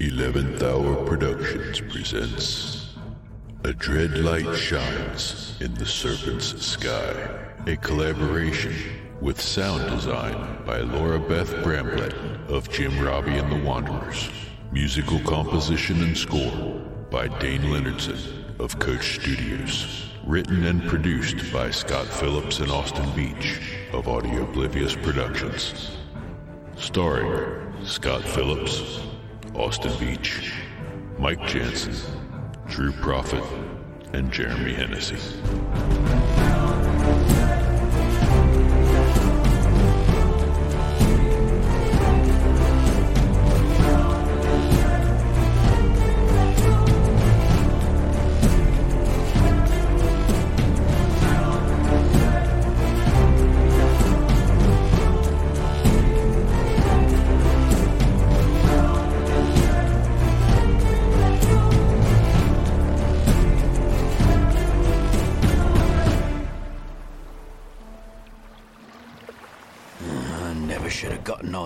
[0.00, 2.96] 11th Hour Productions presents
[3.62, 7.12] A Dread Light Shines in the Serpent's Sky,
[7.68, 8.74] a collaboration
[9.20, 14.30] with sound design by Laura Beth Bramblette of Jim Robbie and the Wanderers,
[14.72, 22.06] musical composition and score by Dayn Leonardson of Koach Studios, written and produced by Scott
[22.06, 23.60] Phillips and Austin Beach
[23.92, 25.96] of Audioblivious Productions,
[26.74, 29.00] starring Scott Phillips,
[29.54, 30.52] Austin Beach,
[31.18, 31.94] Mike Janson,
[32.66, 33.44] Drew Profit,
[34.12, 35.16] and Jeremy Hennessy.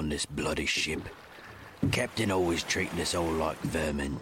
[0.09, 1.01] This bloody ship.
[1.93, 4.21] Captain always treating us all like vermin.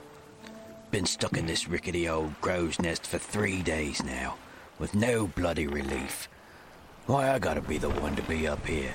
[0.91, 4.37] Been stuck in this rickety old crow's nest for three days now,
[4.79, 6.29] with no bloody relief.
[7.07, 8.95] Why I gotta be the one to be up here?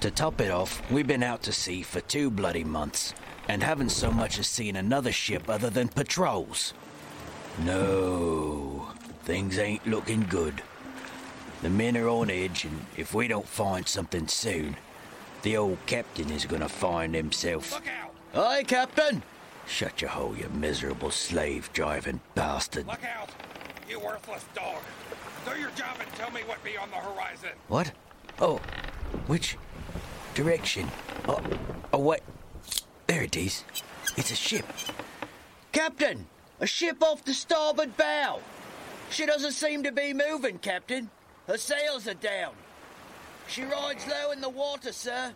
[0.00, 3.14] To top it off, we've been out to sea for two bloody months,
[3.48, 6.74] and haven't so much as seen another ship other than patrols.
[7.64, 8.88] No,
[9.22, 10.62] things ain't looking good.
[11.62, 14.76] The men are on edge, and if we don't find something soon,
[15.44, 17.70] the old captain is gonna find himself.
[17.70, 18.14] Look out!
[18.34, 19.22] Aye, Captain!
[19.66, 22.86] Shut your hole, you miserable slave driving bastard.
[22.86, 23.28] Look out!
[23.88, 24.82] You worthless dog!
[25.44, 27.50] Do your job and tell me what be on the horizon.
[27.68, 27.92] What?
[28.40, 28.56] Oh,
[29.26, 29.58] which
[30.34, 30.88] direction?
[31.28, 31.42] Oh,
[31.92, 32.22] oh, what?
[33.06, 33.64] There it is.
[34.16, 34.64] It's a ship.
[35.72, 36.26] Captain!
[36.60, 38.40] A ship off the starboard bow!
[39.10, 41.10] She doesn't seem to be moving, Captain.
[41.46, 42.54] Her sails are down.
[43.46, 45.34] She rides low in the water, sir.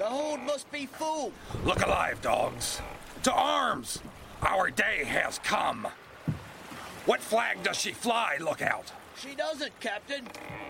[0.00, 1.30] The hold must be full.
[1.62, 2.80] Look alive, dogs!
[3.24, 4.00] To arms!
[4.40, 5.86] Our day has come.
[7.04, 8.38] What flag does she fly?
[8.40, 8.90] Look out!
[9.18, 10.26] She doesn't, Captain.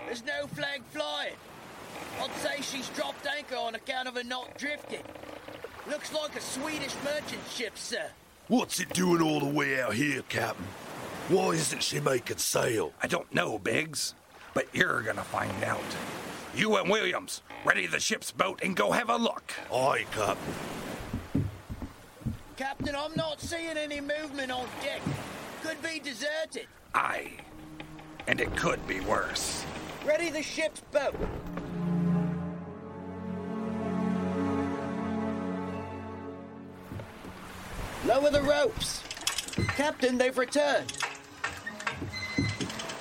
[0.07, 1.35] There's no flag flying.
[2.21, 5.05] I'd say she's dropped anchor on account of her not drifting.
[5.89, 8.11] Looks like a Swedish merchant ship, sir.
[8.49, 10.67] What's it doing all the way out here, Captain?
[11.29, 12.95] Why isn't she making sail?
[13.01, 14.17] I don't know, Biggs,
[14.55, 15.79] but you're gonna find out.
[16.55, 19.55] You and Williams, ready the ship's boat and go have a look.
[19.73, 20.55] Aye, Captain.
[22.57, 25.01] Captain, I'm not seeing any movement on deck.
[25.63, 26.67] Could be deserted.
[26.95, 27.33] Aye.
[28.27, 29.65] And it could be worse.
[30.05, 31.15] Ready the ship's boat.
[38.05, 39.03] Lower the ropes.
[39.69, 40.93] Captain, they've returned.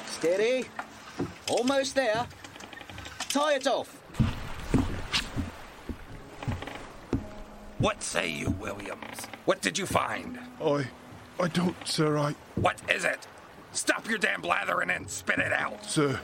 [0.08, 0.66] Steady.
[1.50, 2.28] Almost there.
[3.30, 3.96] Tie it off.
[7.78, 9.28] What say you, Williams?
[9.46, 10.40] What did you find?
[10.60, 10.88] I.
[11.40, 12.18] I don't, sir.
[12.18, 12.34] I.
[12.56, 13.28] What is it?
[13.72, 15.86] Stop your damn blathering and spit it out.
[15.86, 16.20] Sir.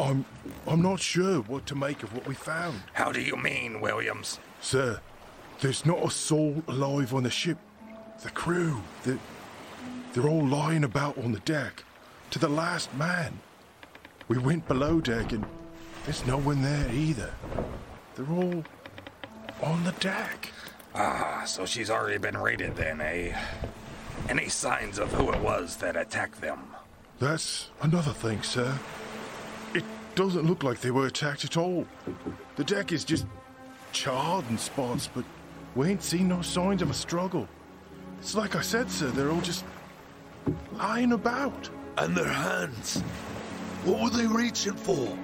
[0.00, 0.24] I'm.
[0.66, 2.80] I'm not sure what to make of what we found.
[2.94, 4.40] How do you mean, Williams?
[4.60, 5.00] Sir,
[5.60, 7.58] there's not a soul alive on the ship.
[8.22, 9.18] The crew, they're,
[10.12, 11.84] they're all lying about on the deck,
[12.30, 13.38] to the last man.
[14.26, 15.44] We went below deck and
[16.04, 17.32] there's no one there either.
[18.14, 18.64] They're all
[19.62, 20.50] on the deck.
[20.94, 23.36] Ah, so she's already been raided then, eh?
[24.28, 26.60] Any signs of who it was that attacked them?
[27.18, 28.78] That's another thing, sir.
[29.74, 29.84] It
[30.14, 31.86] doesn't look like they were attacked at all.
[32.56, 33.26] The deck is just
[33.92, 35.24] charred in spots, but
[35.74, 37.48] we ain't seen no signs of a struggle.
[38.20, 39.64] It's like I said, sir, they're all just
[40.74, 41.68] lying about.
[41.96, 43.00] And their hands.
[43.84, 45.16] What were they reaching for?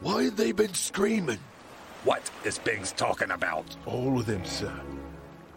[0.00, 1.38] Why had they been screaming?
[2.04, 3.64] What is Biggs talking about?
[3.86, 4.72] All of them, sir.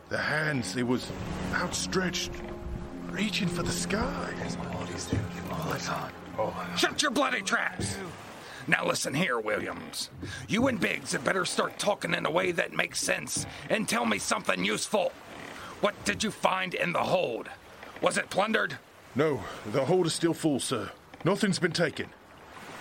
[0.10, 1.12] The hands, they was
[1.54, 2.32] outstretched,
[3.12, 4.34] reaching for the sky.
[6.76, 7.98] Shut your bloody traps!
[8.68, 10.10] Now listen here, Williams.
[10.48, 14.06] You and Biggs had better start talking in a way that makes sense and tell
[14.06, 15.12] me something useful.
[15.82, 17.50] What did you find in the hold?
[18.02, 18.78] Was it plundered?
[19.16, 20.92] No, the hold is still full, sir.
[21.24, 22.10] Nothing's been taken.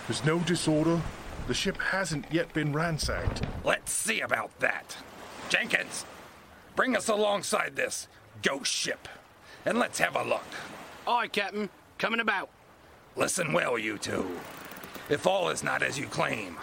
[0.07, 1.01] There's no disorder.
[1.47, 3.41] The ship hasn't yet been ransacked.
[3.63, 4.95] Let's see about that.
[5.49, 6.05] Jenkins,
[6.75, 8.07] bring us alongside this
[8.41, 9.07] ghost ship
[9.65, 10.45] and let's have a look.
[11.07, 11.69] Aye, Captain.
[11.97, 12.49] Coming about.
[13.15, 14.39] Listen well, you two.
[15.09, 16.57] If all is not as you claim,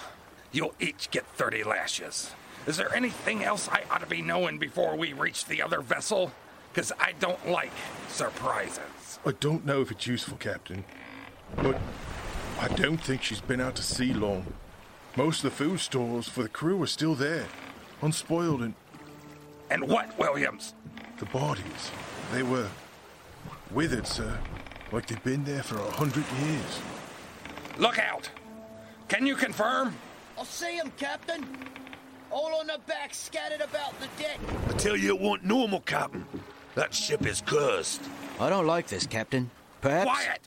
[0.52, 2.30] you'll each get 30 lashes.
[2.66, 6.32] Is there anything else I ought to be knowing before we reach the other vessel?
[6.72, 7.72] Because I don't like
[8.08, 9.18] surprises.
[9.24, 10.84] I don't know if it's useful, Captain,
[11.56, 11.78] but
[12.60, 14.46] I don't think she's been out to sea long.
[15.16, 17.46] Most of the food stores for the crew are still there,
[18.02, 18.74] unspoiled, and
[19.70, 20.74] And what, Williams?
[21.18, 21.90] the bodies,
[22.32, 22.68] they were
[23.72, 24.38] withered, sir,
[24.92, 26.80] like they'd been there for a hundred years.
[27.76, 28.30] Look out!
[29.08, 29.94] Can you confirm?
[30.38, 31.44] I see 'em, Captain.
[32.30, 34.38] All on the back, scattered about the deck.
[34.68, 36.24] I tell you it wasn't normal, Captain.
[36.74, 38.02] That ship is cursed.
[38.38, 39.50] I don't like this, Captain.
[39.80, 40.04] Perhaps.
[40.10, 40.40] Quiet!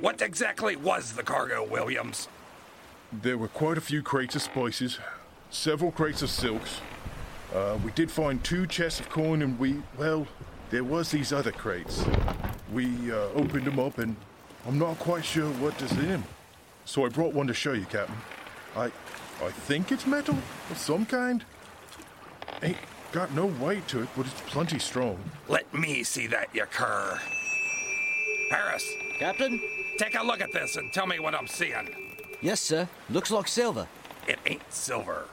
[0.00, 2.28] What exactly was the cargo, Williams?
[3.12, 4.98] There were quite a few crates of spices,
[5.50, 6.80] several crates of silks.
[7.54, 10.26] Uh, we did find two chests of corn, and we, well,
[10.70, 12.04] there was these other crates.
[12.72, 14.16] We uh, opened them up, and
[14.66, 16.24] I'm not quite sure what is in them.
[16.84, 18.16] So I brought one to show you, Captain.
[18.74, 18.86] I,
[19.42, 20.36] I think it's metal
[20.70, 21.44] of some kind.
[22.62, 22.76] Ain't
[23.12, 25.18] got no weight to it, but it's plenty strong.
[25.48, 27.20] Let me see that, you cur.
[28.50, 28.88] Harris,
[29.18, 29.60] Captain?
[29.98, 32.05] take a look at this and tell me what I'm seeing.
[32.40, 32.88] Yes, sir.
[33.10, 33.88] Looks like silver.
[34.26, 35.24] It ain't silver.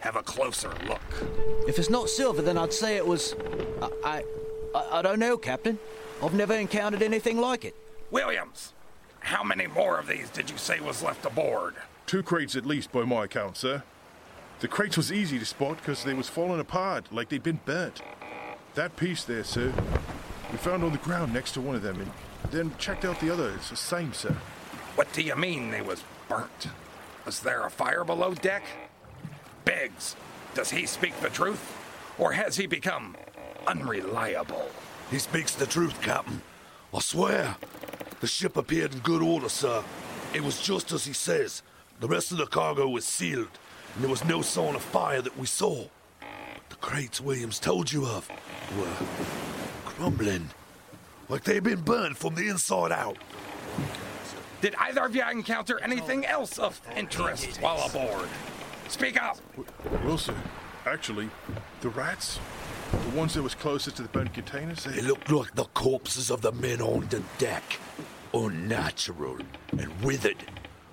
[0.00, 1.00] Have a closer look.
[1.66, 3.34] If it's not silver, then I'd say it was.
[3.82, 3.90] I.
[4.04, 4.24] I,
[4.74, 5.78] I, I don't know, Captain.
[6.22, 7.74] I've never encountered anything like it.
[8.10, 8.72] Williams,
[9.20, 11.74] how many more of these did you say was left aboard?
[12.06, 13.82] Two crates at least, by my account, sir.
[14.60, 18.02] The crates was easy to spot because they was falling apart like they'd been burnt.
[18.74, 19.72] That piece there, sir,
[20.50, 22.10] we found on the ground next to one of them, and
[22.50, 23.52] then checked out the other.
[23.54, 24.36] It's the same, sir.
[24.94, 26.68] What do you mean they was burnt?
[27.24, 28.64] Was there a fire below deck?
[29.64, 30.16] Biggs,
[30.54, 31.76] does he speak the truth?
[32.18, 33.16] Or has he become
[33.66, 34.68] unreliable?
[35.10, 36.42] He speaks the truth, Captain.
[36.92, 37.56] I swear.
[38.20, 39.82] The ship appeared in good order, sir.
[40.32, 41.62] It was just as he says.
[42.00, 43.48] The rest of the cargo was sealed,
[43.94, 45.84] and there was no sign of fire that we saw.
[46.20, 48.28] But the crates Williams told you of
[48.78, 49.06] were
[49.84, 50.50] crumbling,
[51.28, 53.16] like they'd been burned from the inside out.
[54.64, 58.30] Did either of you encounter anything else of interest while aboard?
[58.88, 59.36] Speak up.
[60.02, 60.34] Well, sir,
[60.86, 61.28] actually,
[61.82, 62.40] the rats,
[62.90, 66.30] the ones that was closest to the burnt containers, they, It looked like the corpses
[66.30, 67.78] of the men on the deck.
[68.32, 69.36] Unnatural
[69.72, 70.42] and withered.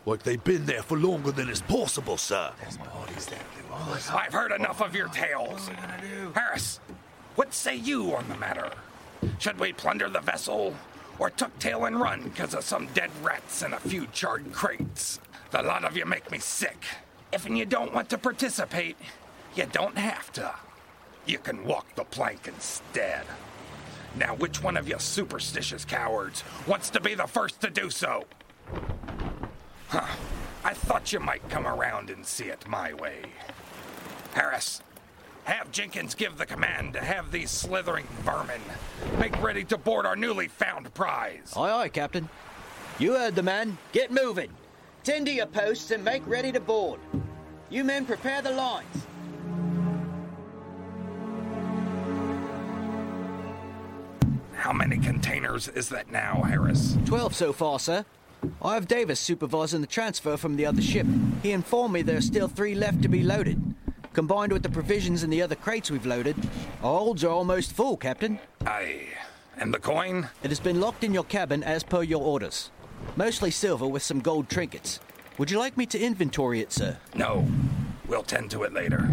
[0.06, 2.51] Like they'd been there for longer than is possible, sir.
[4.12, 5.69] I've heard enough of your tales.
[6.35, 6.81] Harris,
[7.35, 8.69] what say you on the matter?
[9.39, 10.75] Should we plunder the vessel
[11.21, 15.19] or tuck tail and run because of some dead rats and a few charred crates?
[15.51, 16.83] The lot of you make me sick.
[17.31, 18.97] If you don't want to participate,
[19.56, 20.51] you don't have to.
[21.27, 23.25] You can walk the plank instead.
[24.15, 28.25] Now, which one of you superstitious cowards wants to be the first to do so?
[29.89, 30.07] Huh.
[30.63, 33.21] I thought you might come around and see it my way.
[34.33, 34.81] Harris,
[35.46, 38.62] have Jenkins give the command to have these slithering vermin
[39.20, 41.54] make ready to board our newly found prize.
[41.56, 42.30] Aye, aye, Captain.
[43.00, 43.78] You heard the man.
[43.92, 44.52] Get moving.
[45.04, 47.00] Tend to your posts and make ready to board.
[47.70, 49.08] You men prepare the lines.
[54.54, 56.96] How many containers is that now, Harris?
[57.06, 58.06] Twelve so far, sir.
[58.62, 61.08] I have Davis supervising the transfer from the other ship.
[61.42, 63.70] He informed me there are still three left to be loaded.
[64.13, 66.36] Combined with the provisions in the other crates we've loaded,
[66.84, 68.40] our holds are almost full, Captain.
[68.66, 69.08] Aye.
[69.58, 70.28] And the coin?
[70.44, 72.71] It has been locked in your cabin as per your orders.
[73.16, 75.00] Mostly silver with some gold trinkets.
[75.38, 76.97] Would you like me to inventory it, sir?
[77.16, 77.47] No.
[78.07, 79.09] We'll tend to it later.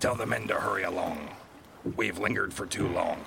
[0.00, 1.28] Tell the men to hurry along.
[1.96, 3.22] We've lingered for too long.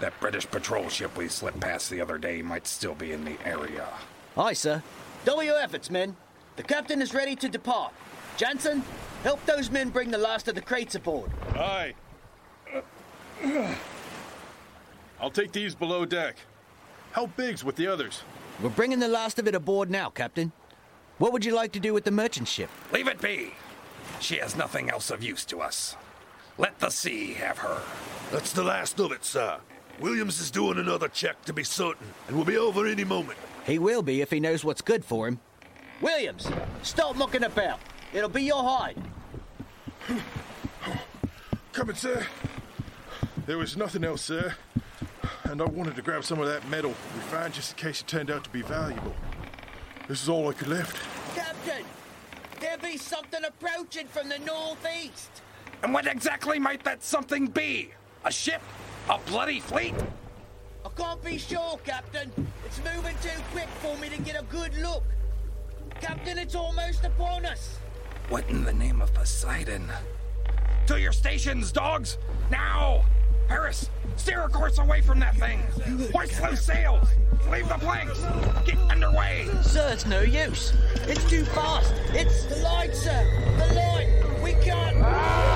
[0.00, 3.36] That British patrol ship we slipped past the other day might still be in the
[3.44, 3.86] area.
[4.36, 4.82] Aye, sir.
[5.24, 6.16] Double your efforts, men.
[6.56, 7.92] The captain is ready to depart.
[8.36, 8.82] Jansen,
[9.26, 11.28] help those men bring the last of the crates aboard.
[11.56, 11.94] Aye.
[15.20, 16.36] I'll take these below deck.
[17.10, 18.22] Help Biggs with the others.
[18.62, 20.52] We're bringing the last of it aboard now, Captain.
[21.18, 22.70] What would you like to do with the merchant ship?
[22.92, 23.52] Leave it be.
[24.20, 25.96] She has nothing else of use to us.
[26.56, 27.82] Let the sea have her.
[28.30, 29.58] That's the last of it, sir.
[29.98, 33.40] Williams is doing another check to be certain, and we'll be over any moment.
[33.66, 35.40] He will be if he knows what's good for him.
[36.00, 36.48] Williams,
[36.82, 37.80] stop mucking about.
[38.12, 38.96] It'll be your hide.
[41.72, 42.24] Coming, sir.
[43.46, 44.54] There was nothing else, sir.
[45.44, 48.06] And I wanted to grab some of that metal we found just in case it
[48.06, 49.14] turned out to be valuable.
[50.08, 50.96] This is all I could lift.
[51.34, 51.84] Captain,
[52.60, 55.42] there be something approaching from the northeast.
[55.82, 57.90] And what exactly might that something be?
[58.24, 58.62] A ship?
[59.08, 59.94] A bloody fleet?
[60.84, 62.30] I can't be sure, Captain.
[62.64, 65.04] It's moving too quick for me to get a good look.
[66.00, 67.78] Captain, it's almost upon us.
[68.28, 69.88] What in the name of Poseidon?
[70.86, 72.18] To your stations, dogs!
[72.50, 73.04] Now!
[73.48, 75.60] Harris, Steer a course away from that thing.
[76.12, 77.08] Hoist those sails.
[77.50, 78.20] Leave the planks.
[78.64, 79.46] Get underway.
[79.62, 80.72] Sir, it's no use.
[81.02, 81.92] It's too fast.
[82.08, 83.24] It's the light, sir.
[83.58, 84.42] The light.
[84.42, 84.96] We can't.
[84.98, 85.55] Men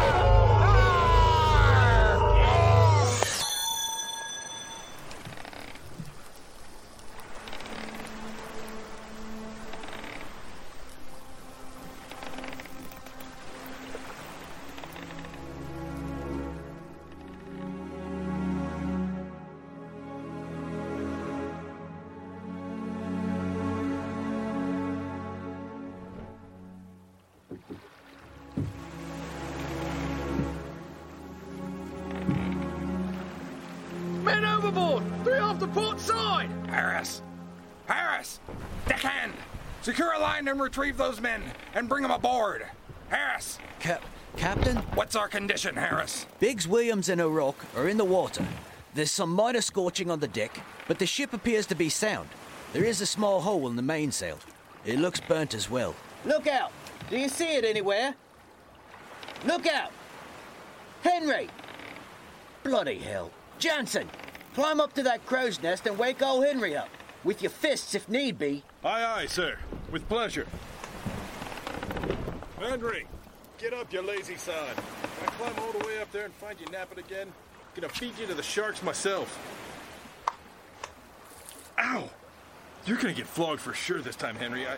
[40.60, 41.42] and retrieve those men
[41.74, 42.66] and bring them aboard.
[43.08, 43.58] Harris.
[43.78, 44.04] Cap-
[44.36, 46.26] Captain, What's our condition, Harris?
[46.38, 48.46] Biggs, Williams, and O'Rourke are in the water.
[48.94, 52.28] There's some minor scorching on the deck, but the ship appears to be sound.
[52.74, 54.38] There is a small hole in the mainsail.
[54.84, 55.96] It looks burnt as well.
[56.26, 56.72] Look out!
[57.08, 58.14] Do you see it anywhere?
[59.46, 59.90] Look out!
[61.02, 61.48] Henry!
[62.62, 63.30] Bloody hell.
[63.58, 64.08] Jansen!
[64.54, 66.90] Climb up to that crow's nest and wake old Henry up.
[67.22, 68.62] With your fists if need be.
[68.84, 69.58] Aye, aye, sir.
[69.90, 70.46] With pleasure.
[72.58, 73.06] Henry,
[73.58, 74.74] get up, you lazy son.
[74.74, 77.26] Can I climb all the way up there and find you napping again?
[77.26, 79.38] I'm Gonna feed you to the sharks myself.
[81.78, 82.08] Ow!
[82.86, 84.66] You're gonna get flogged for sure this time, Henry.
[84.66, 84.76] I.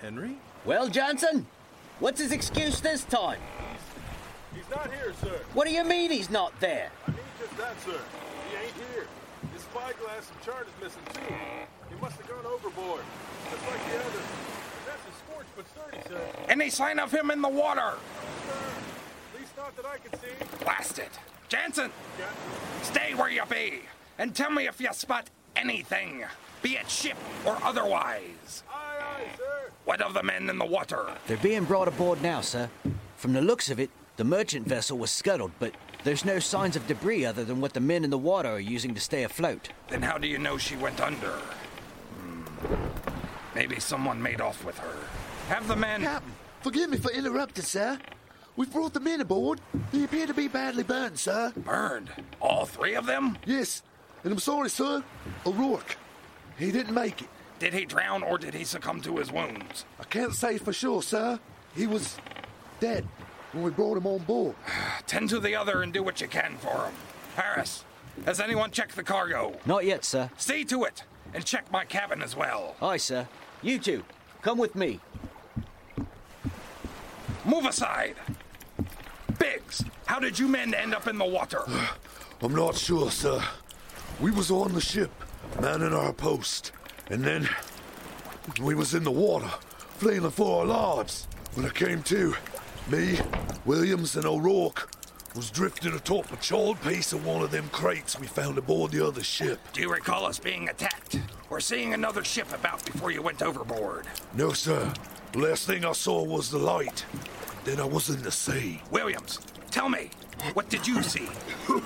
[0.00, 0.36] Henry?
[0.64, 1.46] Well, Johnson,
[1.98, 3.40] what's his excuse this time?
[4.54, 5.40] He's not here, sir.
[5.54, 6.90] What do you mean he's not there?
[7.06, 8.00] I mean just that, sir.
[8.50, 9.06] He ain't here.
[9.52, 11.34] His spyglass and chart is missing too.
[11.88, 13.02] He must have gone overboard.
[13.50, 14.26] Just like the others.
[14.86, 16.20] That's a scorched but sturdy, sir.
[16.48, 17.94] Any sign of him in the water?
[17.94, 20.64] At least not that I can see.
[20.64, 21.10] Blast it.
[21.48, 21.90] Jansen,
[22.82, 23.80] stay where you be
[24.18, 26.24] and tell me if you spot anything,
[26.62, 28.64] be it ship or otherwise.
[28.70, 29.70] Aye, aye, sir.
[29.84, 31.06] What of the men in the water?
[31.26, 32.68] They're being brought aboard now, sir.
[33.16, 35.72] From the looks of it, the merchant vessel was scuttled, but
[36.04, 38.94] there's no signs of debris other than what the men in the water are using
[38.94, 39.70] to stay afloat.
[39.88, 41.30] Then how do you know she went under?
[41.30, 42.44] Hmm.
[43.54, 44.96] Maybe someone made off with her.
[45.48, 46.02] Have the men.
[46.02, 47.98] Captain, forgive me for interrupting, sir.
[48.56, 49.60] We've brought the men aboard.
[49.92, 51.52] They appear to be badly burned, sir.
[51.56, 52.10] Burned.
[52.40, 53.38] All three of them?
[53.44, 53.82] Yes,
[54.24, 55.02] and I'm sorry, sir.
[55.46, 55.96] O'Rourke.
[56.58, 57.28] He didn't make it.
[57.58, 59.84] Did he drown or did he succumb to his wounds?
[60.00, 61.38] I can't say for sure, sir.
[61.74, 62.16] He was
[62.80, 63.06] dead
[63.52, 64.54] when we brought him on board.
[65.06, 66.94] Tend to the other and do what you can for him.
[67.36, 67.84] Harris,
[68.24, 69.54] has anyone checked the cargo?
[69.64, 70.30] Not yet, sir.
[70.36, 72.76] See to it and check my cabin as well.
[72.82, 73.28] Aye, sir.
[73.62, 74.04] You two,
[74.42, 75.00] come with me.
[77.44, 78.16] Move aside.
[79.38, 81.62] Biggs, how did you men end up in the water?
[82.42, 83.42] I'm not sure, sir.
[84.20, 85.10] We was on the ship,
[85.60, 86.72] manning our post,
[87.08, 87.48] and then
[88.60, 89.50] we was in the water,
[89.96, 91.26] fleeing for our lives.
[91.54, 92.34] When I came to,
[92.90, 93.18] me,
[93.64, 94.90] Williams, and O'Rourke
[95.34, 99.06] was drifting atop a charred piece of one of them crates we found aboard the
[99.06, 99.60] other ship.
[99.72, 101.18] Do you recall us being attacked
[101.50, 104.06] or seeing another ship about before you went overboard?
[104.34, 104.92] No, sir.
[105.32, 107.04] The last thing I saw was the light.
[107.64, 108.80] Then I was in the sea.
[108.90, 109.40] Williams,
[109.70, 110.10] tell me,
[110.54, 111.28] what did you see?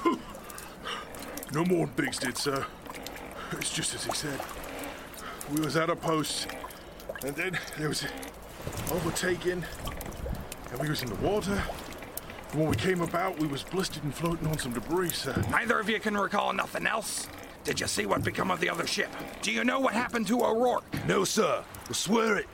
[1.55, 2.65] No more than Biggs did, sir.
[3.53, 4.41] It's just as he said.
[5.55, 6.49] We was at a post,
[7.27, 8.07] and then there was
[8.91, 9.67] overtaken,
[10.73, 11.63] and we was in the water.
[12.51, 15.45] And when we came about, we was blistered and floating on some debris, sir.
[15.51, 17.29] Neither of you can recall nothing else?
[17.65, 19.11] Did you see what become of the other ship?
[19.43, 20.85] Do you know what happened to O'Rourke?
[21.07, 21.63] No, sir.
[21.89, 22.47] I swear it.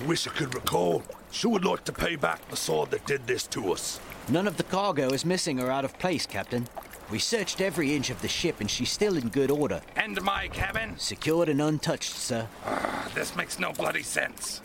[0.00, 1.02] I wish I could recall.
[1.30, 4.00] Sure would like to pay back the sword that did this to us.
[4.28, 6.66] None of the cargo is missing or out of place, Captain.
[7.10, 9.80] We searched every inch of the ship and she's still in good order.
[9.96, 10.98] And my cabin?
[10.98, 12.48] Secured and untouched, sir.
[12.64, 14.60] Ah, this makes no bloody sense.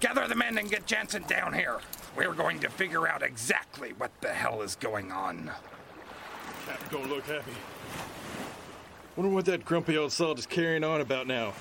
[0.00, 1.80] Gather the men and get Jansen down here.
[2.16, 5.50] We're going to figure out exactly what the hell is going on.
[6.66, 7.52] Captain don't look happy.
[9.16, 11.54] Wonder what that grumpy old salt is carrying on about now.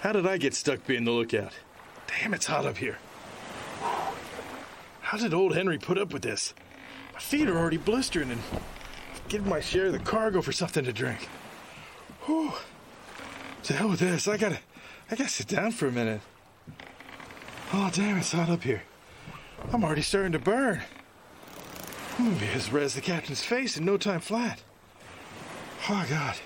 [0.00, 1.52] How did I get stuck being the lookout?
[2.06, 2.98] Damn, it's hot up here.
[5.00, 6.54] How did old Henry put up with this?
[7.12, 8.40] My feet are already blistering and
[9.28, 11.28] give my share of the cargo for something to drink.
[12.26, 12.52] Whew.
[13.64, 14.28] To hell with this.
[14.28, 14.58] I gotta,
[15.10, 16.20] I gotta sit down for a minute.
[17.72, 18.82] Oh, damn, it's hot up here.
[19.72, 20.80] I'm already starting to burn.
[22.16, 24.62] Hmm, Movie has res the captain's face in no time flat.
[25.88, 26.36] Oh, God.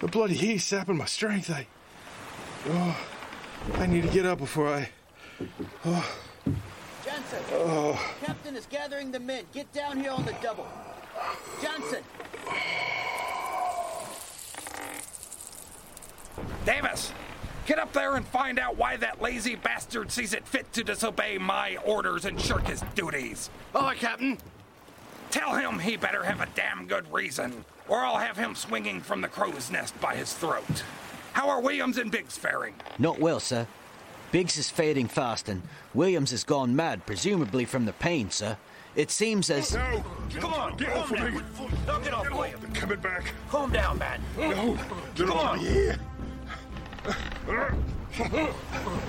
[0.00, 1.50] The bloody heat sapping my strength.
[1.50, 1.66] I.
[2.68, 2.96] Oh,
[3.74, 4.88] I need to get up before I.
[5.84, 6.18] Oh.
[7.04, 7.38] Johnson!
[7.52, 8.14] Oh.
[8.24, 9.44] Captain is gathering the men.
[9.52, 10.66] Get down here on the double.
[11.62, 12.02] Johnson!
[16.64, 17.12] Davis!
[17.68, 21.36] Get up there and find out why that lazy bastard sees it fit to disobey
[21.36, 23.50] my orders and shirk his duties.
[23.74, 24.38] Aye, Captain.
[25.30, 29.20] Tell him he better have a damn good reason, or I'll have him swinging from
[29.20, 30.82] the crow's nest by his throat.
[31.34, 32.72] How are Williams and Biggs faring?
[32.98, 33.66] Not well, sir.
[34.32, 35.60] Biggs is fading fast, and
[35.92, 38.56] Williams has gone mad, presumably from the pain, sir.
[38.96, 39.74] It seems as.
[39.74, 40.02] No!
[40.38, 41.34] Come on, Get off of down.
[41.34, 41.40] me!
[41.86, 42.60] Knock it off, William.
[42.62, 43.32] They're coming back!
[43.50, 44.20] Calm down, man.
[44.38, 44.78] No!
[45.14, 45.58] Get Come off on.
[45.58, 45.98] me here!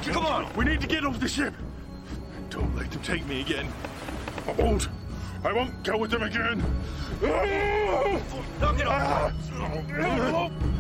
[0.04, 0.54] Come on.
[0.56, 1.54] We need to get off the ship!
[2.50, 3.68] Don't let them take me again.
[4.48, 4.88] I won't!
[5.44, 6.64] I won't go with them again!
[7.22, 9.34] Knock it off.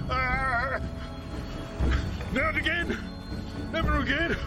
[0.10, 0.82] Ah!
[2.34, 2.98] Not again!
[3.72, 4.38] Never again!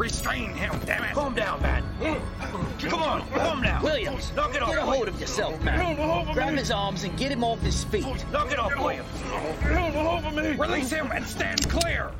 [0.00, 1.12] Restrain him, damn it!
[1.12, 1.84] Calm down, man.
[2.80, 3.82] Come on, calm down.
[3.82, 4.70] Williams, Knock it off.
[4.70, 5.94] get a hold of yourself, man.
[6.32, 8.06] Grab his arms and get him off his feet.
[8.32, 9.06] Knock it off, Williams.
[10.58, 12.12] Release him and stand clear!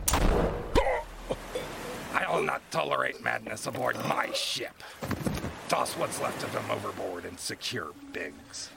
[2.12, 4.82] I'll not tolerate madness aboard my ship.
[5.70, 8.68] Toss what's left of him overboard and secure Biggs.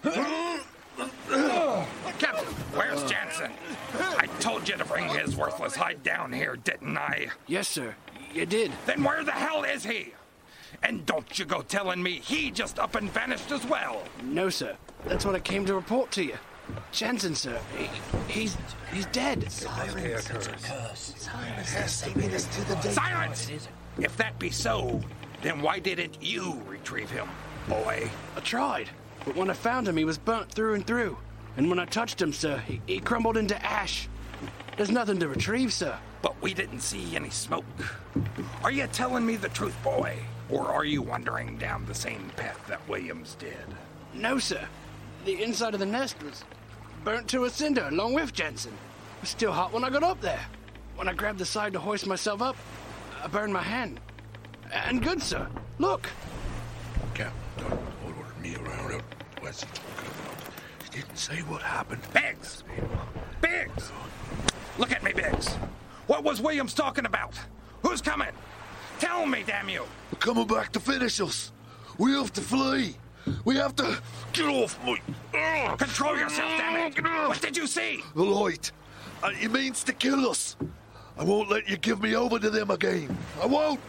[2.19, 3.51] Captain, where's Jansen?
[3.99, 7.27] I told you to bring his worthless hide down here, didn't I?
[7.47, 7.95] Yes, sir.
[8.33, 8.71] You did.
[8.85, 10.13] Then where the hell is he?
[10.81, 14.03] And don't you go telling me he just up and vanished as well.
[14.23, 14.75] No, sir.
[15.05, 16.37] That's what I came to report to you.
[16.91, 17.59] Jensen, sir.
[17.77, 17.89] He,
[18.27, 18.57] he's
[18.91, 19.51] he's dead.
[19.51, 20.25] Silence!
[22.93, 23.67] Silence!
[23.99, 25.01] If that be so,
[25.41, 27.27] then why didn't you retrieve him,
[27.67, 28.09] boy?
[28.35, 28.89] I tried,
[29.25, 31.17] but when I found him, he was burnt through and through.
[31.57, 34.07] And when I touched him, sir, he, he crumbled into ash.
[34.77, 35.97] There's nothing to retrieve, sir.
[36.23, 37.65] But we didn't see any smoke.
[38.63, 40.17] Are you telling me the truth, boy?
[40.49, 43.65] Or are you wandering down the same path that Williams did?
[44.13, 44.65] No, sir.
[45.25, 46.45] The inside of the nest was
[47.03, 48.71] burnt to a cinder along with Jensen.
[48.71, 50.45] It was still hot when I got up there.
[50.95, 52.55] When I grabbed the side to hoist myself up,
[53.21, 53.99] I burned my hand.
[54.71, 55.47] And good, sir.
[55.77, 56.09] Look.
[57.13, 59.03] Captain, don't order me around.
[59.41, 60.53] What's he talking about?
[60.83, 62.01] He didn't say what happened.
[62.13, 62.63] Biggs!
[63.41, 63.91] Biggs!
[64.77, 65.57] Look at me, Biggs.
[66.07, 67.39] What was Williams talking about?
[67.81, 68.31] Who's coming?
[68.99, 69.85] Tell me, damn you!
[70.11, 71.51] They're coming back to finish us.
[71.97, 72.95] We have to flee.
[73.45, 74.01] We have to
[74.33, 74.97] get off me.
[75.77, 77.03] Control yourself, damn it!
[77.27, 78.03] What did you see?
[78.15, 78.71] The light.
[79.23, 80.57] And he means to kill us.
[81.17, 83.15] I won't let you give me over to them again.
[83.41, 83.79] I won't.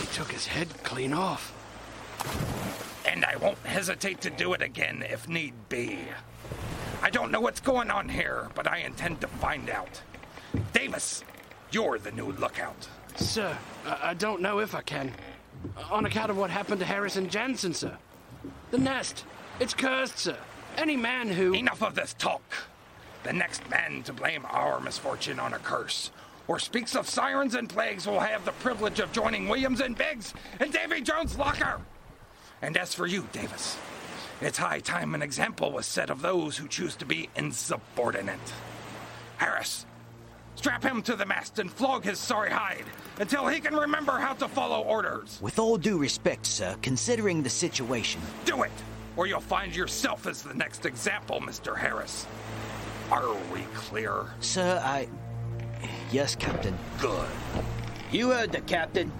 [0.00, 1.54] He took his head clean off.
[3.06, 5.98] And I won't hesitate to do it again if need be.
[7.02, 10.02] I don't know what's going on here, but I intend to find out.
[10.72, 11.22] Davis,
[11.70, 12.88] you're the new lookout.
[13.16, 13.56] Sir,
[13.86, 15.12] I, don't know if I can.
[15.90, 17.96] On account of what happened to Harrison Jansen, sir.
[18.70, 19.24] The nest.
[19.60, 20.36] It's cursed, sir.
[20.76, 21.52] Any man who.
[21.52, 22.42] Enough of this talk.
[23.24, 26.10] The next man to blame our misfortune on a curse,
[26.46, 30.34] or speaks of sirens and plagues, will have the privilege of joining Williams and Biggs
[30.60, 31.80] in Davy Jones' locker.
[32.62, 33.76] And as for you, Davis,
[34.40, 38.38] it's high time an example was set of those who choose to be insubordinate.
[39.36, 39.86] Harris,
[40.54, 42.84] strap him to the mast and flog his sorry hide
[43.20, 45.38] until he can remember how to follow orders.
[45.40, 48.72] With all due respect, sir, considering the situation, Do it,
[49.16, 51.76] or you'll find yourself as the next example, Mr.
[51.76, 52.26] Harris.
[53.10, 54.26] Are we clear?
[54.40, 55.08] sir, I.
[56.12, 56.76] Yes, Captain.
[57.00, 57.28] Good.
[58.10, 59.12] You heard the captain.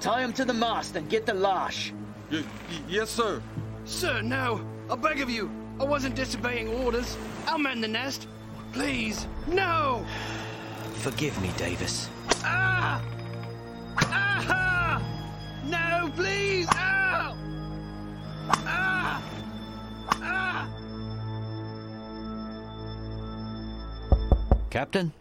[0.00, 1.92] Tie him to the mast and get the lash.
[2.88, 3.42] yes, sir.
[3.90, 4.60] Sir, no.
[4.88, 5.50] I beg of you.
[5.80, 7.16] I wasn't disobeying orders.
[7.46, 8.28] I'll mend the nest.
[8.72, 10.06] Please, no!
[10.94, 12.08] Forgive me, Davis.
[12.44, 13.02] Ah!
[13.98, 15.02] Ah!
[15.66, 16.68] No, please!
[16.70, 17.36] Ah!
[18.48, 19.22] Ah!
[20.22, 20.68] Ah!
[24.70, 25.12] Captain,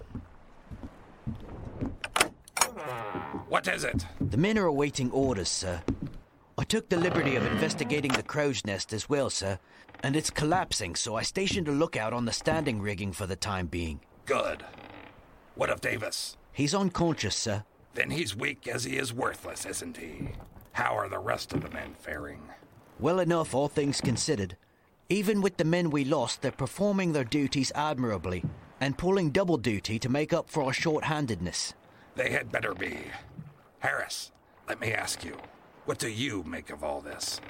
[3.50, 4.06] What is it?
[4.22, 5.82] the men are awaiting orders, sir.
[6.70, 9.58] I took the liberty of investigating the crow's nest as well, sir,
[10.04, 13.66] and it's collapsing, so I stationed a lookout on the standing rigging for the time
[13.66, 14.02] being.
[14.28, 14.64] Good.
[15.56, 16.38] What of Davis?
[16.54, 17.64] He's unconscious, sir.
[17.96, 20.30] Then he's weak as he is worthless, isn't he?
[20.74, 22.44] How are the rest of the men faring?
[23.00, 24.56] Well enough, all things considered.
[25.10, 28.44] Even with the men we lost, they're performing their duties admirably
[28.80, 31.74] and pulling double duty to make up for our short-handedness.
[32.14, 32.96] They had better be.
[33.80, 34.32] Harris,
[34.68, 35.36] let me ask you,
[35.90, 37.42] what do you make of all this?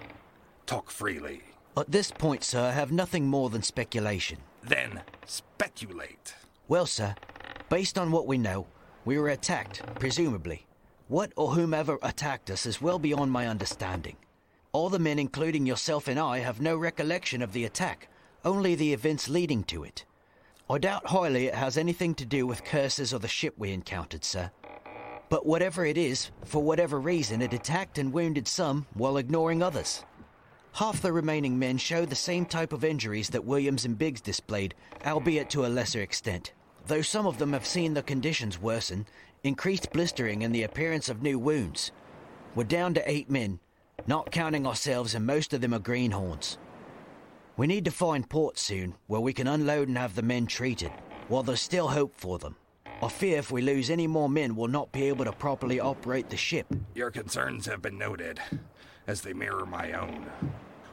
[0.65, 1.41] Talk freely.
[1.75, 4.37] At this point, sir, I have nothing more than speculation.
[4.63, 6.35] Then speculate.
[6.69, 7.15] Well, sir,
[7.67, 8.65] based on what we know,
[9.03, 10.65] we were attacked, presumably.
[11.09, 14.15] What or whomever attacked us is well beyond my understanding.
[14.71, 18.07] All the men, including yourself and I, have no recollection of the attack,
[18.45, 20.05] only the events leading to it.
[20.69, 24.23] I doubt highly it has anything to do with curses or the ship we encountered,
[24.23, 24.49] sir.
[25.29, 30.03] But whatever it is, for whatever reason, it attacked and wounded some while ignoring others.
[30.73, 34.73] Half the remaining men show the same type of injuries that Williams and Biggs displayed,
[35.05, 36.53] albeit to a lesser extent.
[36.87, 39.05] Though some of them have seen the conditions worsen,
[39.43, 41.91] increased blistering and the appearance of new wounds.
[42.55, 43.59] We're down to eight men,
[44.07, 46.57] not counting ourselves, and most of them are greenhorns.
[47.57, 50.91] We need to find port soon where we can unload and have the men treated,
[51.27, 52.55] while there's still hope for them.
[53.01, 56.29] I fear if we lose any more men, we'll not be able to properly operate
[56.29, 56.67] the ship.
[56.95, 58.41] Your concerns have been noted,
[59.07, 60.25] as they mirror my own.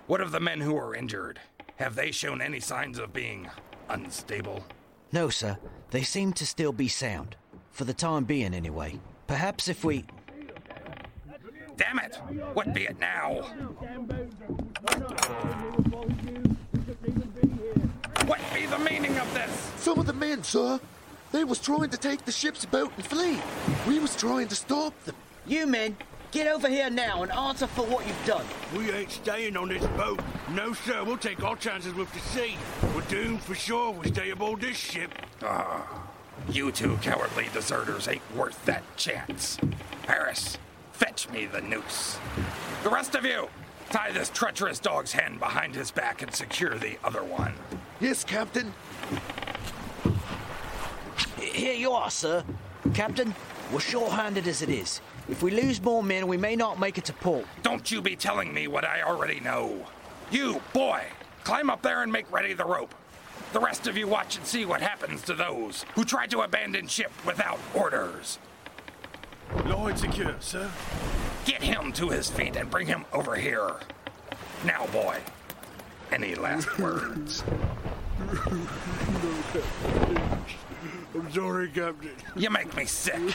[0.06, 1.40] What of the men who are injured?
[1.76, 3.50] Have they shown any signs of being
[3.88, 4.64] unstable?
[5.10, 5.58] No, sir.
[5.90, 7.34] They seem to still be sound.
[7.72, 9.00] For the time being, anyway.
[9.26, 10.04] Perhaps if we.
[11.76, 12.16] Damn it!
[12.54, 13.42] What be it now?
[18.26, 19.72] What be the meaning of this?
[19.76, 20.80] Some of the men, sir,
[21.32, 23.38] they was trying to take the ship's boat and flee.
[23.86, 25.14] We was trying to stop them.
[25.46, 25.96] You men,
[26.32, 28.44] get over here now and answer for what you've done.
[28.76, 30.20] We ain't staying on this boat.
[30.50, 32.56] No, sir, we'll take our chances with the sea.
[32.94, 35.10] We're doomed for sure we stay aboard this ship.
[35.42, 36.08] Ah,
[36.48, 39.58] You two cowardly deserters ain't worth that chance.
[40.06, 40.58] Harris,
[40.92, 42.18] fetch me the noose.
[42.82, 43.48] The rest of you,
[43.90, 47.54] tie this treacherous dog's hand behind his back and secure the other one.
[48.00, 48.72] Yes, Captain.
[51.56, 52.44] Here you are, sir.
[52.92, 53.34] Captain,
[53.72, 55.00] we're short-handed as it is.
[55.26, 57.46] If we lose more men, we may not make it to port.
[57.62, 59.86] Don't you be telling me what I already know.
[60.30, 61.00] You, boy,
[61.44, 62.94] climb up there and make ready the rope.
[63.54, 66.88] The rest of you watch and see what happens to those who try to abandon
[66.88, 68.38] ship without orders.
[69.64, 70.70] Lloyd secure, sir.
[71.46, 73.76] Get him to his feet and bring him over here.
[74.66, 75.16] Now, boy,
[76.12, 77.42] any last words?
[81.16, 82.10] I'm sorry, Captain.
[82.34, 83.34] You make me sick.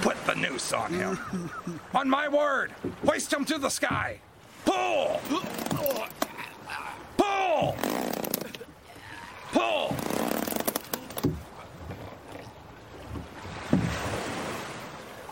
[0.00, 1.18] Put the noose on him.
[1.92, 2.70] On my word,
[3.04, 4.20] hoist him to the sky.
[4.64, 5.20] Pull!
[7.16, 7.76] Pull!
[9.52, 9.96] Pull!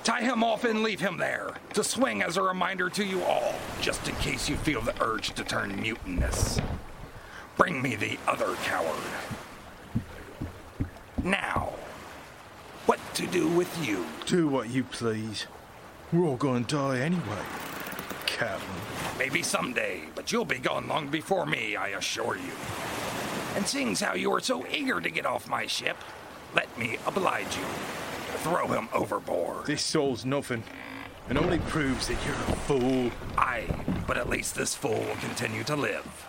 [0.03, 3.55] Tie him off and leave him there to swing as a reminder to you all,
[3.81, 6.61] just in case you feel the urge to turn mutinous.
[7.57, 9.05] Bring me the other coward.
[11.29, 11.75] Now,
[12.87, 14.07] what to do with you?
[14.25, 15.47] Do what you please.
[16.11, 17.45] We're all gonna die anyway.
[18.25, 18.67] Captain.
[19.19, 22.53] Maybe someday, but you'll be gone long before me, I assure you.
[23.57, 25.99] And seeing how you are so eager to get off my ship,
[26.55, 27.65] let me oblige you.
[28.39, 29.67] Throw him overboard.
[29.67, 30.63] This soul's nothing.
[31.29, 33.11] And only proves that you're a fool.
[33.37, 33.67] Aye,
[34.07, 36.27] but at least this fool will continue to live.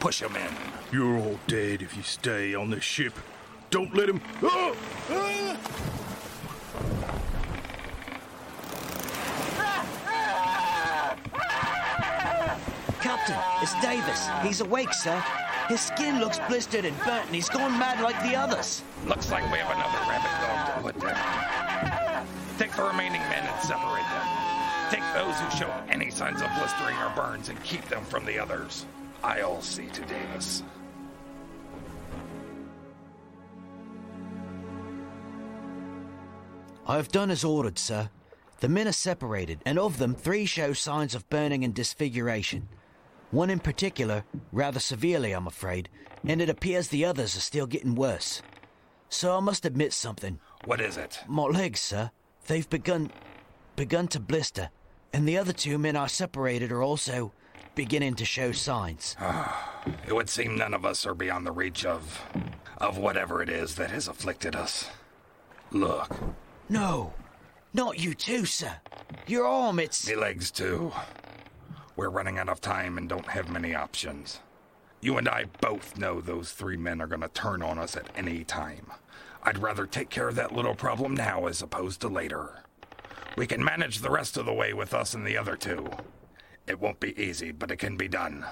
[0.00, 0.54] Push him in.
[0.90, 3.12] You're all dead if you stay on this ship.
[3.70, 4.20] Don't let him.
[4.42, 4.76] Oh!
[9.58, 11.16] Ah!
[13.00, 14.28] Captain, it's Davis.
[14.42, 15.22] He's awake, sir.
[15.68, 18.82] His skin looks blistered and burnt, and he's gone mad like the others.
[19.06, 22.26] Looks like we have another rabbit dog to put down.
[22.58, 24.26] Take the remaining men and separate them.
[24.90, 28.38] Take those who show any signs of blistering or burns and keep them from the
[28.38, 28.86] others.
[29.22, 30.62] I'll see to Davis.
[36.88, 38.08] I have done as ordered, sir.
[38.60, 42.68] The men are separated, and of them, three show signs of burning and disfiguration.
[43.30, 45.90] One in particular, rather severely, I'm afraid,
[46.26, 48.42] and it appears the others are still getting worse.
[49.10, 50.40] So I must admit something.
[50.64, 51.20] What is it?
[51.28, 52.10] My legs, sir,
[52.46, 53.12] they've begun
[53.76, 54.70] begun to blister,
[55.12, 57.32] and the other two men I separated are also
[57.74, 59.14] beginning to show signs.
[59.20, 62.22] Ah, it would seem none of us are beyond the reach of.
[62.78, 64.88] of whatever it is that has afflicted us.
[65.70, 66.16] Look,
[66.68, 67.14] No,
[67.72, 68.72] not you too, sir.
[69.26, 70.06] Your arm, it's.
[70.06, 70.92] me legs too.
[71.96, 74.40] We're running out of time and don't have many options.
[75.00, 78.44] You and I both know those three men are gonna turn on us at any
[78.44, 78.92] time.
[79.42, 82.64] I'd rather take care of that little problem now as opposed to later.
[83.36, 85.88] We can manage the rest of the way with us and the other two.
[86.66, 88.44] It won't be easy, but it can be done.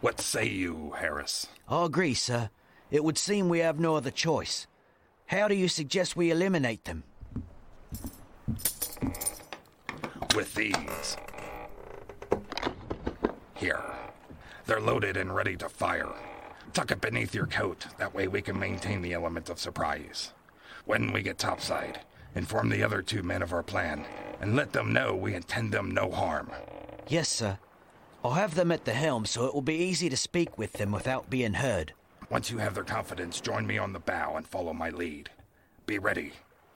[0.00, 1.46] What say you, Harris?
[1.68, 2.50] I agree, sir.
[2.90, 4.66] It would seem we have no other choice.
[5.26, 7.04] How do you suggest we eliminate them?
[10.34, 11.16] With these.
[13.54, 13.82] Here.
[14.66, 16.12] They're loaded and ready to fire.
[16.72, 17.86] Tuck it beneath your coat.
[17.98, 20.32] That way we can maintain the element of surprise.
[20.86, 22.00] When we get topside,
[22.34, 24.04] inform the other two men of our plan
[24.40, 26.50] and let them know we intend them no harm.
[27.06, 27.58] Yes, sir.
[28.24, 30.90] I'll have them at the helm so it will be easy to speak with them
[30.90, 31.92] without being heard.
[32.30, 35.30] Once you have their confidence, join me on the bow and follow my lead.
[35.86, 36.32] Be ready.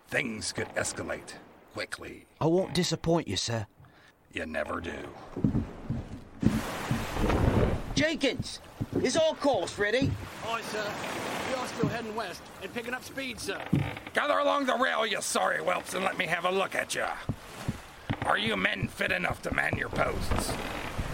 [0.09, 1.33] Things could escalate
[1.79, 2.27] quickly.
[2.41, 3.69] I won't disappoint you, sir.
[4.33, 4.91] You never do.
[7.95, 8.59] Jenkins,
[9.01, 10.11] is our course ready?
[10.45, 10.85] Aye, sir.
[11.49, 13.61] We are still heading west and picking up speed, sir.
[14.13, 17.05] Gather along the rail, you sorry whelps, and let me have a look at you.
[18.27, 20.53] Are you men fit enough to man your posts?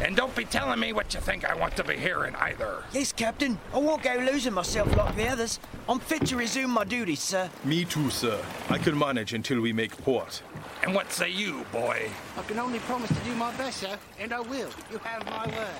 [0.02, 2.82] And don't be telling me what you think I want to be hearing either.
[2.92, 3.58] Yes, Captain.
[3.72, 5.60] I won't go losing myself like the others.
[5.88, 7.48] I'm fit to resume my duties, sir.
[7.64, 8.44] Me too, sir.
[8.68, 10.42] I can manage until we make port.
[10.82, 12.10] And what say you, boy?
[12.36, 14.70] I can only promise to do my best, sir, and I will.
[14.90, 15.76] You have my word.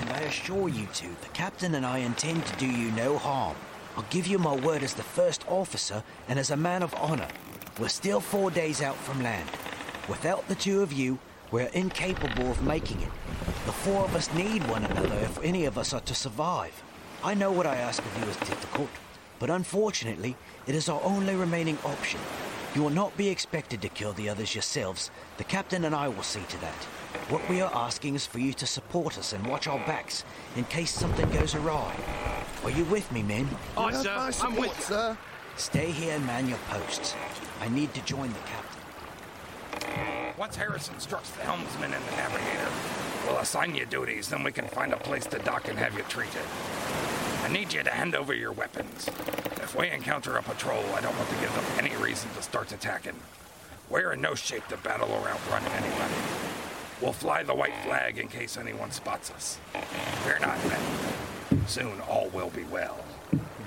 [0.00, 3.56] And I assure you two, the captain and I intend to do you no harm.
[3.96, 7.28] I'll give you my word as the first officer and as a man of honor.
[7.78, 9.48] We're still four days out from land.
[10.08, 11.18] Without the two of you,
[11.50, 13.10] we're incapable of making it.
[13.66, 16.82] The four of us need one another if any of us are to survive.
[17.24, 18.90] I know what I ask of you is difficult,
[19.38, 22.20] but unfortunately, it is our only remaining option.
[22.74, 25.10] You will not be expected to kill the others yourselves.
[25.38, 26.84] The captain and I will see to that.
[27.30, 30.24] What we are asking is for you to support us and watch our backs
[30.56, 31.94] in case something goes awry.
[32.64, 33.48] Are you with me, men?
[33.76, 34.30] Aye, sir.
[34.42, 34.84] I'm with you.
[34.84, 35.18] sir.
[35.56, 37.14] Stay here and man your posts.
[37.60, 38.77] I need to join the captain.
[40.38, 42.68] Once Harris instructs the helmsman and the navigator,
[43.26, 46.04] we'll assign you duties, then we can find a place to dock and have you
[46.04, 46.42] treated.
[47.42, 49.08] I need you to hand over your weapons.
[49.56, 52.70] If we encounter a patrol, I don't want to give them any reason to start
[52.70, 53.16] attacking.
[53.90, 56.14] We're in no shape to battle or outrun anybody.
[57.02, 59.58] We'll fly the white flag in case anyone spots us.
[60.22, 61.66] Fear not, men.
[61.66, 63.04] Soon all will be well.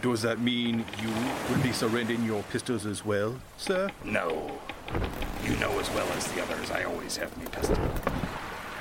[0.02, 1.10] Does that mean you
[1.50, 3.92] will be surrendering your pistols as well, sir?
[4.06, 4.58] No.
[5.44, 7.78] You know as well as the others, I always have me pistol.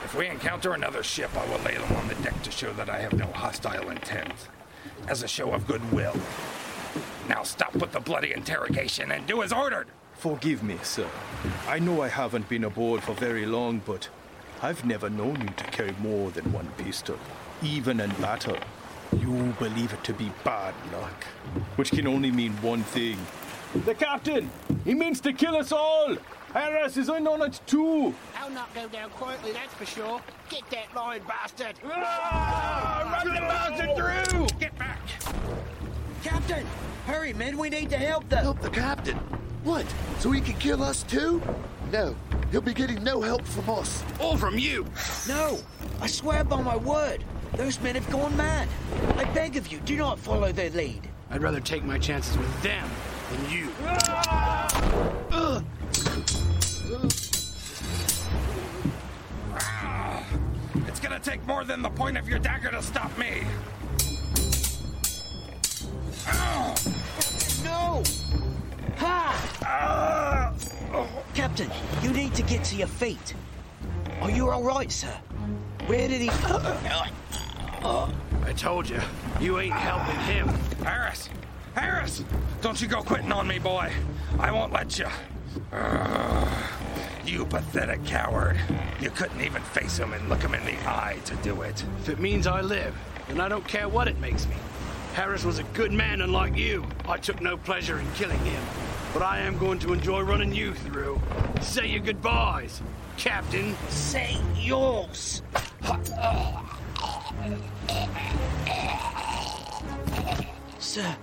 [0.05, 2.90] If we encounter another ship, I will lay them on the deck to show that
[2.90, 4.35] I have no hostile intent.
[5.09, 6.14] As a show of goodwill.
[7.29, 9.87] Now stop with the bloody interrogation and do as ordered!
[10.14, 11.09] Forgive me, sir.
[11.66, 14.09] I know I haven't been aboard for very long, but
[14.61, 17.16] I've never known you to carry more than one pistol,
[17.62, 18.59] even in battle.
[19.18, 21.25] You believe it to be bad luck,
[21.77, 23.18] which can only mean one thing.
[23.87, 24.51] The captain!
[24.85, 26.16] He means to kill us all!
[26.53, 28.13] Harris is in on it too!
[28.37, 30.21] I'll not go down quietly, that's for sure.
[30.49, 31.77] Get that line, bastard!
[31.85, 34.59] Ah, run the bastard through!
[34.59, 34.99] Get back!
[36.25, 36.67] Captain!
[37.07, 38.43] Hurry, men, we need to help them!
[38.43, 39.17] Help the captain.
[39.63, 39.87] What?
[40.19, 41.41] So he can kill us too?
[41.93, 42.17] No.
[42.51, 44.03] He'll be getting no help from us.
[44.19, 44.87] All from you!
[45.29, 45.61] No!
[46.01, 47.23] I swear by my word!
[47.55, 48.69] Those men have gone mad!
[49.17, 51.09] I beg of you, do not follow their lead!
[51.31, 52.91] I'd rather take my chances with them
[53.31, 55.20] than you.
[60.87, 63.43] It's gonna take more than the point of your dagger to stop me!
[66.29, 66.75] Ow!
[67.65, 68.03] No!
[68.99, 69.51] Ha!
[71.35, 71.71] Captain,
[72.03, 73.35] you need to get to your feet.
[74.21, 75.15] Are you all right, sir?
[75.87, 76.29] Where did he...
[77.83, 79.01] I told you,
[79.41, 80.49] you ain't helping him.
[80.85, 81.31] Harris!
[81.75, 82.23] Harris!
[82.61, 83.91] Don't you go quitting on me, boy.
[84.39, 85.07] I won't let you.
[85.73, 86.49] Ugh.
[87.27, 88.59] you pathetic coward.
[89.01, 91.85] You couldn't even face him and look him in the eye to do it.
[92.01, 92.95] If it means I live,
[93.29, 94.57] then I don't care what it makes me.
[95.15, 96.87] Harris was a good man, unlike you.
[97.09, 98.63] I took no pleasure in killing him.
[99.13, 101.21] But I am going to enjoy running you through.
[101.61, 102.81] Say your goodbyes,
[103.17, 103.77] Captain.
[103.89, 105.43] Say yours!
[110.79, 111.17] Sir,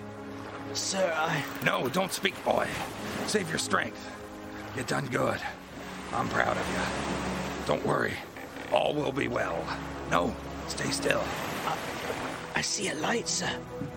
[0.78, 1.44] sir, I...
[1.66, 2.68] No, don't speak, boy.
[3.26, 4.10] Save your strength.
[4.76, 5.40] You done good.
[6.14, 7.66] I'm proud of you.
[7.66, 8.14] Don't worry.
[8.72, 9.66] All will be well.
[10.12, 10.36] No,
[10.68, 11.24] stay still.
[12.56, 13.50] I see a light, sir.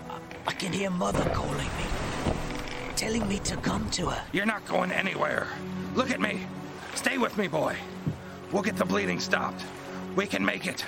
[0.08, 2.34] I, I can hear Mother calling me.
[2.96, 4.22] Telling me to come to her.
[4.32, 5.46] You're not going anywhere.
[5.94, 6.46] Look at me.
[6.94, 7.76] Stay with me, boy.
[8.52, 9.64] We'll get the bleeding stopped.
[10.16, 10.84] We can make it.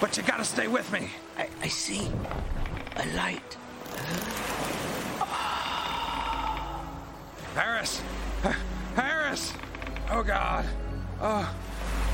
[0.00, 1.10] But you gotta stay with me.
[1.38, 2.08] I, I see
[2.96, 3.56] a light.
[7.54, 8.02] Harris!
[8.44, 8.56] H-
[8.96, 9.52] Harris!
[10.10, 10.66] Oh, God.
[11.20, 11.54] Oh,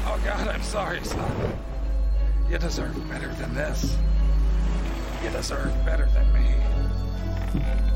[0.06, 1.54] oh, God, I'm sorry, son.
[2.50, 3.96] You deserve better than this.
[5.24, 7.89] You deserve better than me.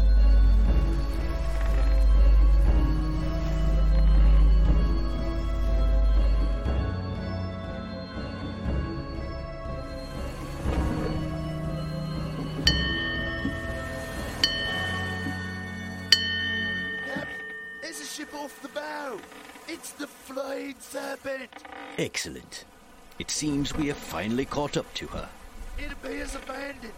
[17.84, 19.18] There's a ship off the bow.
[19.68, 21.50] It's the Flying Serpent.
[21.98, 22.64] Excellent.
[23.18, 25.28] It seems we have finally caught up to her.
[25.78, 26.94] It appears abandoned,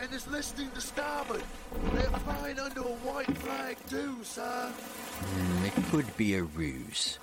[0.00, 1.44] and is listening to starboard.
[1.92, 4.72] They're flying under a white flag too, sir.
[4.72, 7.20] Hmm, it could be a ruse.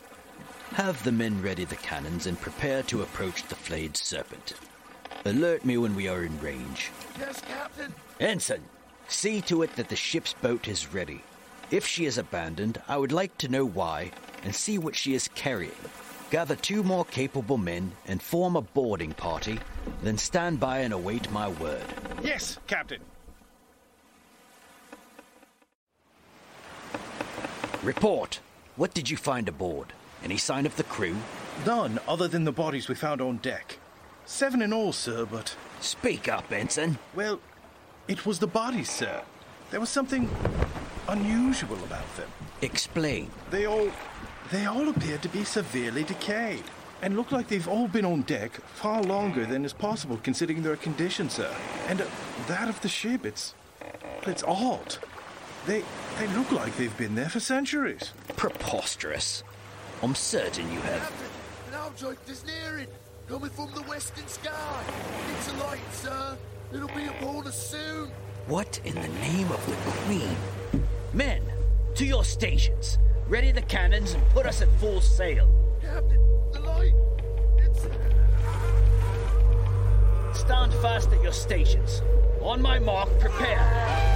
[0.71, 4.53] Have the men ready the cannons and prepare to approach the flayed serpent.
[5.25, 6.91] Alert me when we are in range.
[7.19, 7.93] Yes, Captain.
[8.21, 8.63] Ensign,
[9.09, 11.21] see to it that the ship's boat is ready.
[11.71, 14.11] If she is abandoned, I would like to know why
[14.43, 15.71] and see what she is carrying.
[16.29, 19.57] Gather two more capable men and form a boarding party,
[20.03, 21.83] then stand by and await my word.
[22.21, 22.99] Yes, Captain.
[27.83, 28.41] Report.
[28.75, 29.93] What did you find aboard?
[30.23, 31.15] Any sign of the crew?
[31.65, 33.77] None other than the bodies we found on deck.
[34.25, 35.55] Seven in all, sir, but.
[35.79, 36.99] Speak up, Ensign.
[37.15, 37.39] Well,
[38.07, 39.23] it was the bodies, sir.
[39.71, 40.29] There was something
[41.11, 42.29] unusual about them.
[42.61, 43.29] Explain.
[43.49, 43.89] They all.
[44.51, 46.63] They all appeared to be severely decayed.
[47.01, 50.75] And look like they've all been on deck far longer than is possible considering their
[50.75, 51.51] condition, sir.
[51.87, 52.05] And uh,
[52.47, 53.53] that of the ship, it's.
[54.23, 54.97] It's odd.
[55.65, 55.83] They.
[56.19, 58.11] They look like they've been there for centuries.
[58.35, 59.43] Preposterous.
[60.03, 61.01] I'm certain you have.
[61.01, 61.27] Captain,
[61.69, 62.87] an object is nearing,
[63.27, 64.83] coming from the western sky.
[65.37, 66.37] It's a light, sir.
[66.73, 68.09] It'll be upon us soon.
[68.47, 70.35] What in the name of the Queen?
[71.13, 71.41] Men,
[71.95, 72.97] to your stations.
[73.27, 75.49] Ready the cannons and put us at full sail.
[75.81, 76.19] Captain,
[76.53, 76.93] the light.
[77.57, 77.81] It's.
[80.39, 82.01] Stand fast at your stations.
[82.41, 84.10] On my mark, prepare.